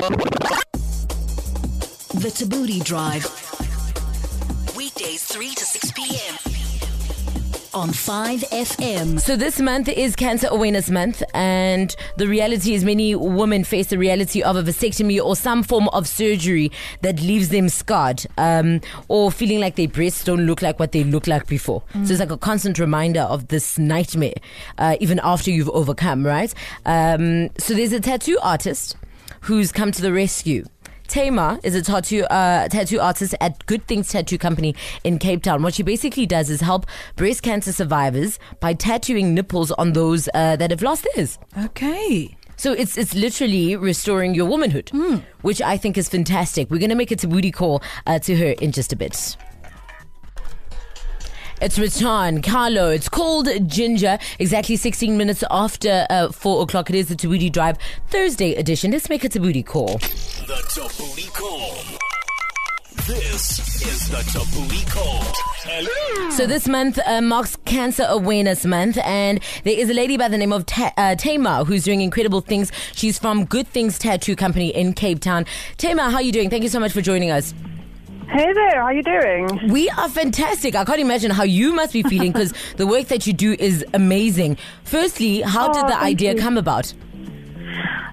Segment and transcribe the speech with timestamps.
[0.00, 0.06] The
[2.32, 3.26] Tabooty Drive.
[4.74, 6.36] Weekdays 3 to 6 p.m.
[7.74, 9.20] on 5FM.
[9.20, 13.98] So this month is Cancer Awareness Month, and the reality is many women face the
[13.98, 16.72] reality of a mastectomy or some form of surgery
[17.02, 21.04] that leaves them scarred, um, or feeling like their breasts don't look like what they
[21.04, 21.82] looked like before.
[22.04, 24.32] So it's like a constant reminder of this nightmare,
[24.78, 26.54] uh, even after you've overcome, right?
[26.86, 28.96] Um, so there's a tattoo artist
[29.40, 30.64] who's come to the rescue.
[31.08, 35.60] Tamar is a tattoo uh, tattoo artist at Good Things Tattoo Company in Cape Town.
[35.62, 36.86] What she basically does is help
[37.16, 41.36] breast cancer survivors by tattooing nipples on those uh, that have lost theirs.
[41.64, 42.36] Okay.
[42.56, 44.90] So it's it's literally restoring your womanhood,
[45.40, 46.70] which I think is fantastic.
[46.70, 49.36] We're gonna make it a booty call uh, to her in just a bit.
[51.60, 52.88] It's Ratan, Carlo.
[52.88, 54.18] It's called Ginger.
[54.38, 56.88] Exactly 16 minutes after uh, 4 o'clock.
[56.88, 57.76] It is the Tabooty Drive
[58.08, 58.92] Thursday edition.
[58.92, 59.98] Let's make it a booty call.
[59.98, 61.76] The Tabooty Call.
[63.06, 65.20] This is the Tabooty Call.
[65.64, 66.30] Hello.
[66.30, 70.38] So this month uh, marks Cancer Awareness Month, and there is a lady by the
[70.38, 72.72] name of Ta- uh, Tamar who's doing incredible things.
[72.94, 75.44] She's from Good Things Tattoo Company in Cape Town.
[75.76, 76.48] Tamar, how are you doing?
[76.48, 77.52] Thank you so much for joining us.
[78.32, 79.72] Hey there, how are you doing?
[79.72, 80.76] We are fantastic.
[80.76, 83.84] I can't imagine how you must be feeling because the work that you do is
[83.92, 84.56] amazing.
[84.84, 86.40] Firstly, how did Oh, the idea you.
[86.40, 86.92] come about?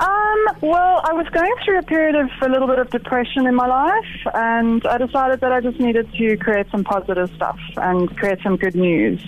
[0.00, 3.54] Um, well, I was going through a period of a little bit of depression in
[3.54, 8.16] my life, and I decided that I just needed to create some positive stuff and
[8.16, 9.20] create some good news.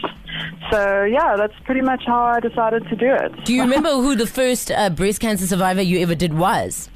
[0.70, 3.44] So yeah, that's pretty much how I decided to do it.
[3.44, 6.88] Do you remember who the first uh, breast cancer survivor you ever did was?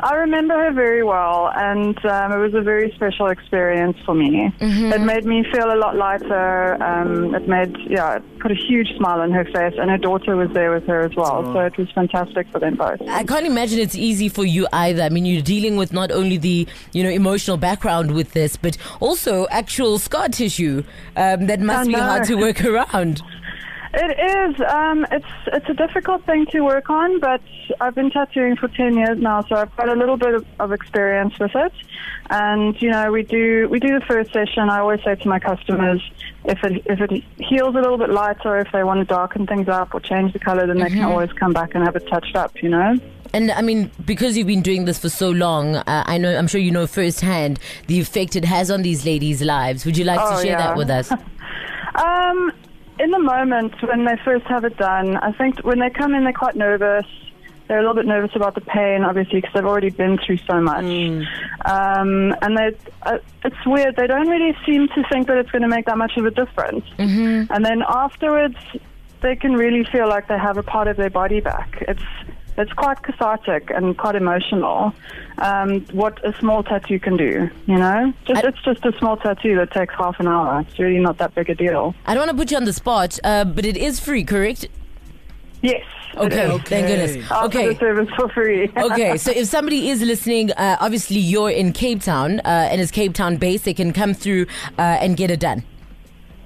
[0.00, 4.52] I remember her very well, and um, it was a very special experience for me.
[4.60, 6.82] It made me feel a lot lighter.
[6.82, 10.36] Um, it made, yeah, it put a huge smile on her face, and her daughter
[10.36, 11.42] was there with her as well.
[11.52, 13.00] So it was fantastic for them both.
[13.08, 15.02] I can't imagine it's easy for you either.
[15.02, 18.76] I mean, you're dealing with not only the you know emotional background with this, but
[19.00, 20.84] also actual scar tissue
[21.16, 23.22] um, that must be hard to work around.
[23.94, 24.60] It is.
[24.68, 27.40] Um, it's it's a difficult thing to work on, but
[27.80, 30.72] I've been tattooing for ten years now, so I've got a little bit of, of
[30.72, 31.72] experience with it.
[32.28, 34.68] And you know, we do we do the first session.
[34.68, 36.02] I always say to my customers,
[36.44, 39.68] if it if it heals a little bit lighter, if they want to darken things
[39.68, 42.36] up or change the color, then they can always come back and have it touched
[42.36, 42.60] up.
[42.62, 42.96] You know.
[43.32, 46.46] And I mean, because you've been doing this for so long, uh, I know I'm
[46.48, 49.84] sure you know firsthand the effect it has on these ladies' lives.
[49.84, 51.12] Would you like to Oh, share that with us?
[51.96, 52.52] Um,
[52.98, 56.24] in the moment when they first have it done, I think when they come in,
[56.24, 57.06] they're quite nervous.
[57.68, 60.60] They're a little bit nervous about the pain, obviously, because they've already been through so
[60.60, 60.84] much.
[61.64, 63.96] Um, and they, uh, it's weird.
[63.96, 66.30] They don't really seem to think that it's going to make that much of a
[66.30, 66.84] difference.
[66.96, 67.52] Mm-hmm.
[67.52, 68.56] And then afterwards,
[69.20, 71.82] they can really feel like they have a part of their body back.
[71.88, 72.02] It's
[72.58, 74.94] it's quite cathartic and quite emotional.
[75.38, 78.12] Um, what a small tattoo can do, you know.
[78.26, 80.60] Just, I- it's just a small tattoo that takes half an hour.
[80.68, 81.94] It's really not that big a deal.
[82.06, 84.68] I don't want to put you on the spot, uh, but it is free, correct?
[85.62, 85.82] Yes.
[86.14, 87.30] it Okay, thank goodness.
[87.30, 87.68] After Okay.
[87.72, 88.70] the service for free.
[88.76, 92.90] okay, so if somebody is listening, uh, obviously you're in Cape Town uh, and it's
[92.90, 94.46] Cape Town based, they can come through
[94.78, 95.62] uh, and get it done.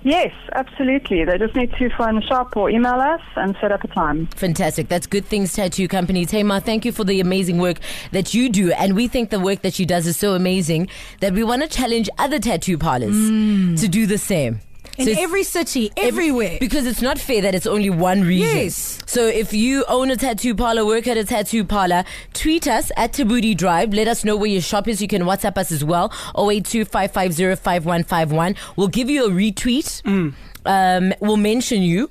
[0.03, 1.25] Yes, absolutely.
[1.25, 4.27] They just need to phone the shop or email us and set up a time.
[4.29, 4.89] Fantastic.
[4.89, 6.27] That's Good Things Tattoo Company.
[6.27, 7.79] Tamar, thank you for the amazing work
[8.13, 8.73] that you do.
[8.73, 10.89] And we think the work that she does is so amazing
[11.21, 13.79] that we want to challenge other tattoo parlors mm.
[13.81, 14.61] to do the same.
[15.01, 16.59] In So every city, everywhere.
[16.61, 18.57] Because it's not fair that it's only one reason.
[18.57, 18.99] Yes.
[19.07, 23.13] So if you own a tattoo parlor, work at a tattoo parlor, tweet us at
[23.13, 23.95] Tabooty Drive.
[23.95, 25.01] Let us know where your shop is.
[25.01, 26.13] You can WhatsApp us as well.
[26.37, 30.05] 082 550 We'll give you a retweet.
[30.67, 32.11] Um, we'll mention you.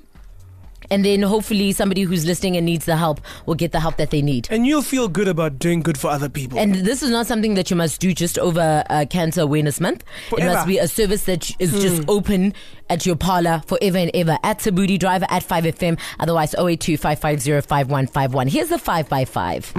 [0.92, 4.10] And then hopefully somebody who's listening and needs the help will get the help that
[4.12, 4.48] they need.
[4.50, 6.58] And you'll feel good about doing good for other people.
[6.58, 10.04] And this is not something that you must do just over uh, Cancer Awareness Month.
[10.30, 10.50] Forever.
[10.50, 12.54] It must be a service that is just open
[12.90, 16.00] at your parlor forever and ever at Tabooty Driver at 5FM.
[16.20, 19.74] Otherwise, 082 550 Here's the 5x5.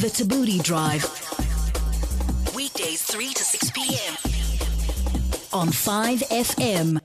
[0.00, 1.04] The Tabooty Drive.
[2.54, 4.14] Weekdays 3 to 6 p.m.
[5.52, 7.02] on 5FM.